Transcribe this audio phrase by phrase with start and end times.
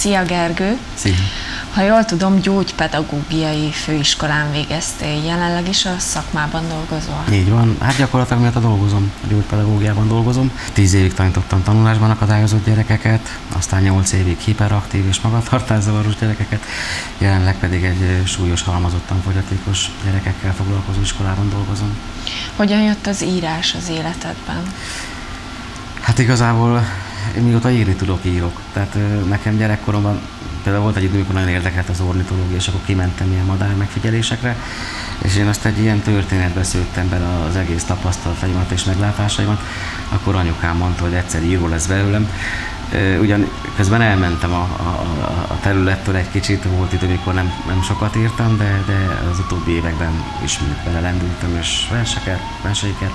[0.00, 0.78] Szia Gergő!
[0.94, 1.14] Szia!
[1.74, 7.24] Ha jól tudom, gyógypedagógiai főiskolán végeztél, jelenleg is a szakmában dolgozol.
[7.32, 10.52] Így van, hát gyakorlatilag miatt dolgozom, a gyógypedagógiában dolgozom.
[10.72, 16.64] Tíz évig tanítottam tanulásban akadályozott gyerekeket, aztán nyolc évig hiperaktív és magatartászavaros gyerekeket,
[17.18, 21.96] jelenleg pedig egy súlyos halmazottan fogyatékos gyerekekkel foglalkozó iskolában dolgozom.
[22.56, 24.62] Hogyan jött az írás az életedben?
[26.00, 26.84] Hát igazából
[27.36, 28.60] én mióta írni tudok, írok.
[28.72, 28.96] Tehát
[29.28, 30.20] nekem gyerekkoromban
[30.62, 34.56] például volt egy idő, amikor nagyon érdekelt az ornitológia, és akkor kimentem ilyen madár megfigyelésekre,
[35.22, 39.60] és én azt egy ilyen történetbe szőttem bele az egész tapasztalataimat és meglátásaimat,
[40.08, 42.30] akkor anyukám mondta, hogy egyszer író lesz belőlem.
[43.20, 45.04] Ugyan közben elmentem a, a,
[45.48, 49.70] a területtől egy kicsit, volt idő, amikor nem, nem sokat írtam, de, de az utóbbi
[49.70, 53.12] években ismét belelendültem, és verseket, verseiket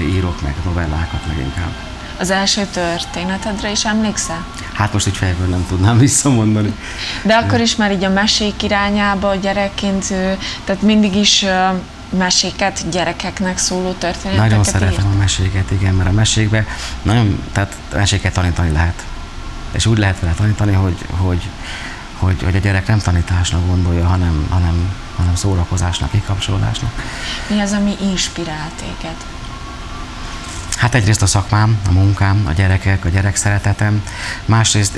[0.00, 1.72] írok, meg novellákat meg inkább.
[2.18, 4.44] Az első történetedre is emlékszel?
[4.72, 6.74] Hát most egy fejből nem tudnám visszamondani.
[7.22, 10.06] De akkor is már így a mesék irányába gyerekként,
[10.64, 11.44] tehát mindig is
[12.18, 15.14] meséket, gyerekeknek szóló történeteket Nagyon szeretem írt?
[15.14, 16.66] a meséket, igen, mert a mesékbe
[17.02, 19.04] nagyon, tehát meséket tanítani lehet.
[19.72, 21.48] És úgy lehet vele tanítani, hogy, hogy,
[22.18, 26.90] hogy, hogy a gyerek nem tanításnak gondolja, hanem, hanem, hanem szórakozásnak, kikapcsolódásnak.
[27.46, 29.16] Mi az, ami inspirál téged?
[30.84, 34.02] Hát egyrészt a szakmám, a munkám, a gyerekek, a gyerek szeretetem.
[34.44, 34.96] Másrészt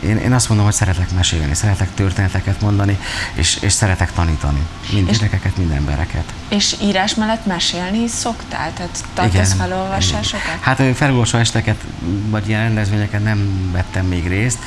[0.00, 2.98] én, én azt mondom, hogy szeretek mesélni, szeretek történeteket mondani,
[3.34, 4.66] és, és szeretek tanítani.
[4.92, 6.32] Mind és, gyerekeket, mind embereket.
[6.48, 8.72] És írás mellett mesélni is szoktál?
[8.72, 10.58] Tehát tartasz felolvasásokat?
[10.60, 11.80] Hát felolvasó esteket,
[12.28, 14.58] vagy ilyen rendezvényeket nem vettem még részt,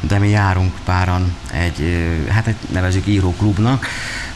[0.00, 3.86] de mi járunk páran egy, hát egy nevezük íróklubnak,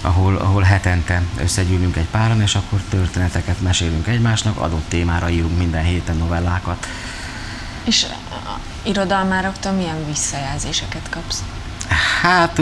[0.01, 5.85] ahol, ahol hetente összegyűlünk egy páran, és akkor történeteket mesélünk egymásnak, adott témára írunk minden
[5.85, 6.87] héten novellákat.
[7.85, 8.07] És
[8.83, 11.43] irodalmároktól milyen visszajelzéseket kapsz?
[12.23, 12.59] Hát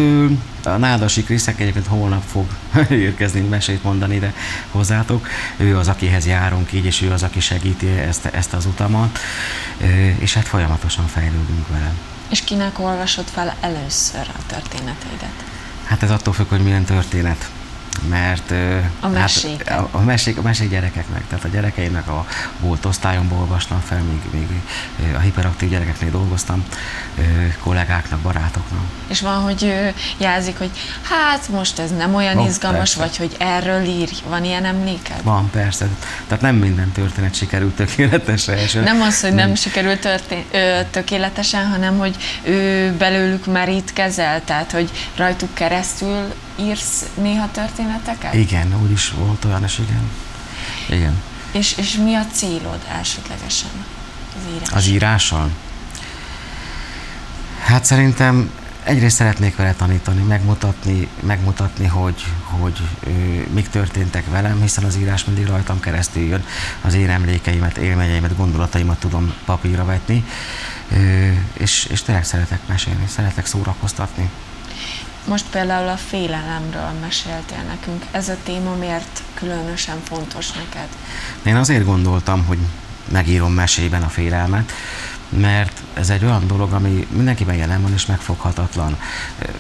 [0.64, 2.46] a Nádasi Kriszek egyébként holnap fog
[2.90, 4.34] érkezni, mesét mondani ide
[4.70, 5.28] hozzátok.
[5.56, 9.18] Ő az, akihez járunk így, és ő az, aki segíti ezt, ezt az utamat,
[10.18, 11.92] és hát folyamatosan fejlődünk vele.
[12.30, 15.44] És kinek olvasod fel először a történeteidet?
[15.84, 17.50] Hát ez attól függ, hogy milyen történet
[18.08, 18.52] mert
[19.00, 19.68] a mesék.
[19.68, 22.26] Hát, a, a, mesék, a mesék gyerekeknek, tehát a gyerekeimnek a
[22.60, 24.60] volt osztályomból olvastam fel, még, még
[25.14, 26.64] a hiperaktív gyerekeknél dolgoztam,
[27.62, 28.80] kollégáknak, barátoknak.
[29.06, 30.70] És van, hogy jelzik, hogy
[31.02, 32.98] hát most ez nem olyan oh, izgalmas, persze.
[32.98, 35.22] vagy hogy erről ír, van ilyen emléked?
[35.22, 35.88] Van, persze.
[36.26, 38.82] Tehát nem minden történet sikerült tökéletesen.
[38.94, 44.72] Nem az, hogy nem, nem sikerült történ- ö, tökéletesen, hanem hogy ő belőlük merítkezel, tehát
[44.72, 48.34] hogy rajtuk keresztül írsz néha történeteket?
[48.34, 50.10] Igen, úgy is volt olyan, és igen.
[50.88, 51.22] igen.
[51.52, 53.70] És, és mi a célod elsődlegesen
[54.36, 54.78] az írással?
[54.78, 55.50] Az írással?
[57.64, 58.50] Hát szerintem
[58.84, 63.10] egyrészt szeretnék vele tanítani, megmutatni, megmutatni hogy, hogy ö,
[63.52, 66.44] mik történtek velem, hiszen az írás mindig rajtam keresztül jön.
[66.80, 70.24] Az én emlékeimet, élményeimet, gondolataimat tudom papírra vetni,
[70.92, 74.30] ö, és, és tényleg szeretek mesélni, szeretek szórakoztatni.
[75.26, 78.04] Most például a félelemről meséltél nekünk.
[78.10, 80.88] Ez a téma miért különösen fontos neked?
[81.42, 82.58] Én azért gondoltam, hogy
[83.12, 84.72] megírom mesében a félelmet,
[85.28, 88.98] mert ez egy olyan dolog, ami mindenkiben jelen van és megfoghatatlan.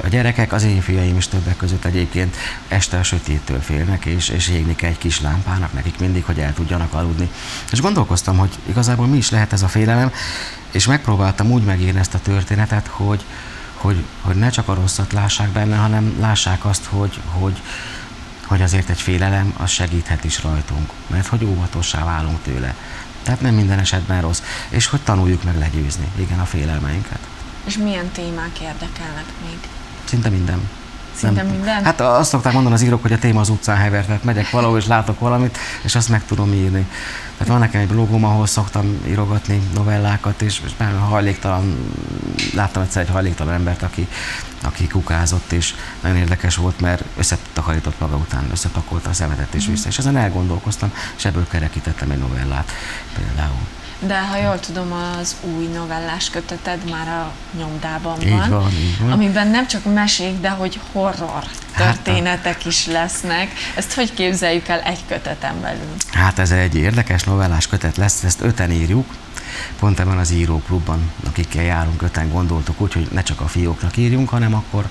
[0.02, 2.36] A gyerekek, az én fiaim is többek között egyébként
[2.68, 6.54] este a sötéttől félnek, és, és égni kell egy kis lámpának nekik mindig, hogy el
[6.54, 7.30] tudjanak aludni.
[7.72, 10.12] És gondolkoztam, hogy igazából mi is lehet ez a félelem,
[10.70, 13.24] és megpróbáltam úgy megírni ezt a történetet, hogy,
[13.84, 17.62] hogy, hogy ne csak a rosszat lássák benne, hanem lássák azt, hogy, hogy,
[18.46, 22.74] hogy azért egy félelem az segíthet is rajtunk, mert hogy óvatossá válunk tőle.
[23.22, 27.18] Tehát nem minden esetben rossz, és hogy tanuljuk meg legyőzni, igen, a félelmeinket.
[27.64, 29.58] És milyen témák érdekelnek még?
[30.04, 30.68] Szinte minden.
[31.14, 31.84] Szinte nem, minden?
[31.84, 34.78] Hát azt szokták mondani az írók, hogy a téma az utcán hever, tehát megyek valahol
[34.78, 36.86] és látok valamit, és azt meg tudom írni.
[37.36, 41.92] Tehát van nekem egy blogom, ahol szoktam írogatni novellákat, és, és már hajléktalan,
[42.54, 44.08] láttam egyszer egy hajléktalan embert, aki,
[44.62, 49.88] aki kukázott, és nagyon érdekes volt, mert összetakarított maga után, összepakolta a szemetet és vissza.
[49.88, 52.72] És ezen elgondolkoztam, és ebből kerekítettem egy novellát
[53.14, 53.66] például.
[53.98, 58.98] De ha jól tudom, az új novellás köteted már a nyomdában így van, van, így
[59.00, 59.10] van.
[59.10, 61.44] amiben nem csak mesék, de hogy horror
[61.76, 63.52] történetek hát, is lesznek.
[63.74, 65.94] Ezt hogy képzeljük el egy köteten belül?
[66.12, 69.06] Hát ez egy érdekes novellás kötet lesz, ezt öten írjuk,
[69.78, 74.28] pont ebben az íróklubban, akikkel járunk, öten gondoltuk úgy, hogy ne csak a fióknak írjunk,
[74.28, 74.88] hanem akkor,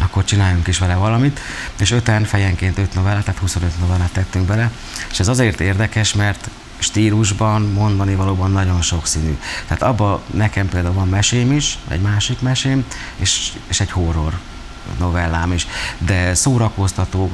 [0.00, 1.40] akkor csináljunk is vele valamit,
[1.80, 4.70] és öten fejenként öt novellát, tehát 25 novellát tettünk bele,
[5.10, 6.48] és ez azért érdekes, mert
[6.84, 9.38] stílusban, mondani valóban nagyon sokszínű.
[9.66, 12.84] Tehát abban nekem például van mesém is, egy másik mesém,
[13.16, 14.38] és, és egy horror
[14.98, 15.66] novellám is,
[15.98, 17.30] de szórakoztató,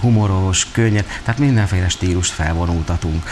[0.00, 3.28] humoros, könnyed, tehát mindenféle stílust felvonultatunk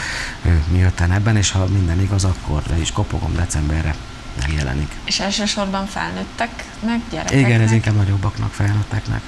[0.71, 3.95] mi jötten ebben, és ha minden igaz, akkor le is kopogom decemberre
[4.41, 4.91] megjelenik.
[5.05, 7.47] És elsősorban felnőtteknek, gyerekeknek?
[7.47, 9.21] Igen, ez inkább nagyobbaknak, felnőtteknek.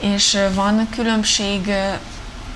[0.00, 1.72] És van különbség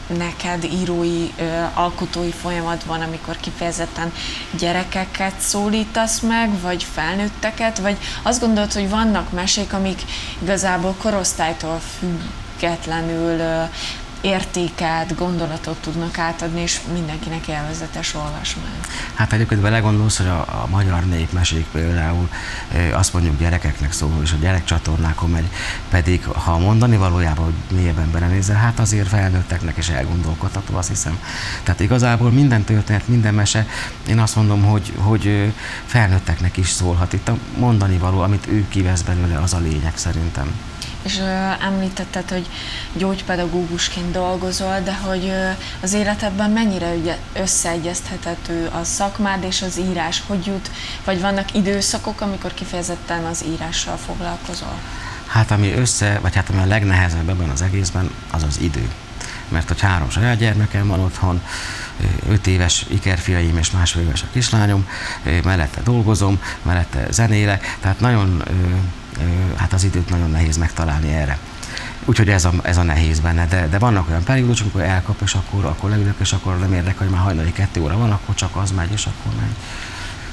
[0.06, 1.30] neked írói,
[1.74, 4.12] alkotói folyamatban, amikor kifejezetten
[4.58, 10.02] gyerekeket szólítasz meg, vagy felnőtteket, vagy azt gondolod, hogy vannak mesék, amik
[10.42, 13.68] igazából korosztálytól függetlenül
[14.24, 18.80] értéket, gondolatot tudnak átadni, és mindenkinek élvezetes olvasmány.
[19.14, 22.28] Hát egyébként belegondolsz, hogy a, a magyar népmesék például
[22.92, 25.48] azt mondjuk gyerekeknek szól, és a gyerekcsatornákon megy,
[25.90, 31.18] pedig ha mondani valójában, hogy mélyebben belenézel, hát azért felnőtteknek is elgondolkodható, azt hiszem.
[31.62, 33.66] Tehát igazából minden történet, minden mese,
[34.08, 35.52] én azt mondom, hogy, hogy
[35.86, 37.12] felnőtteknek is szólhat.
[37.12, 40.54] Itt a mondani való, amit ő kivesz belőle, az a lényeg szerintem
[41.04, 41.20] és
[41.60, 42.48] említetted, hogy
[42.92, 45.32] gyógypedagógusként dolgozol, de hogy
[45.80, 46.94] az életedben mennyire
[47.32, 50.22] összeegyeztethető a szakmád és az írás?
[50.26, 50.70] Hogy jut,
[51.04, 54.78] vagy vannak időszakok, amikor kifejezetten az írással foglalkozol?
[55.26, 58.90] Hát ami össze, vagy hát ami a legnehezebb ebben az egészben, az az idő.
[59.48, 61.42] Mert hogy három saját gyermekem van otthon,
[62.28, 64.88] öt éves ikerfiaim és másfél éves a kislányom,
[65.44, 68.42] mellette dolgozom, mellette zenélek, tehát nagyon
[69.56, 71.38] hát az időt nagyon nehéz megtalálni erre.
[72.04, 75.34] Úgyhogy ez a, ez a nehéz benne, de, de vannak olyan periódusok, amikor elkap, és
[75.34, 78.56] akkor, akkor leülök, és akkor nem érdekel, hogy már hajnali kettő óra van, akkor csak
[78.56, 79.54] az megy, és akkor megy.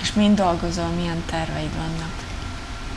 [0.01, 2.11] És mind dolgozol, milyen terveid vannak?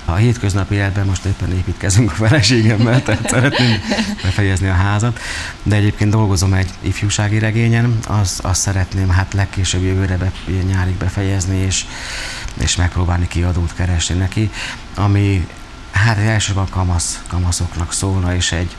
[0.04, 3.80] A hétköznapi életben most éppen építkezünk a feleségemmel, tehát szeretném
[4.22, 5.20] befejezni a házat,
[5.62, 10.32] de egyébként dolgozom egy ifjúsági regényen, azt az szeretném hát legkésőbb jövőre be,
[10.66, 11.86] nyárig befejezni, és,
[12.60, 14.50] és megpróbálni kiadót keresni neki,
[14.94, 15.46] ami
[15.94, 18.76] Hát elsősorban kamasz, kamaszoknak szólna, és egy,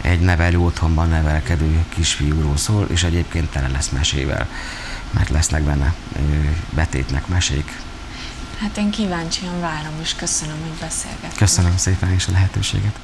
[0.00, 4.48] egy nevelő otthonban nevelkedő kisfiúról szól, és egyébként tele lesz mesével,
[5.10, 5.94] mert lesznek benne
[6.70, 7.80] betétnek mesék.
[8.60, 11.36] Hát én kíváncsian várom, és köszönöm, hogy beszélgettünk.
[11.36, 12.98] Köszönöm szépen is a lehetőséget.